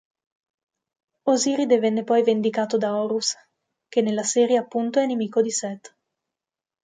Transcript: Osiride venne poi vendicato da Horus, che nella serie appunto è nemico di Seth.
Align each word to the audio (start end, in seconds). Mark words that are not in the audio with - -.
Osiride 1.31 1.77
venne 1.77 2.03
poi 2.03 2.23
vendicato 2.23 2.75
da 2.79 2.95
Horus, 2.95 3.35
che 3.87 4.01
nella 4.01 4.23
serie 4.23 4.57
appunto 4.57 4.97
è 4.99 5.05
nemico 5.05 5.43
di 5.43 5.51
Seth. 5.51 5.95